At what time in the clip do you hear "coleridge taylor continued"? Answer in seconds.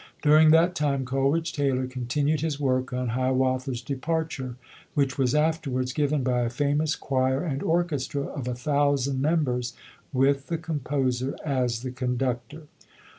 1.05-2.41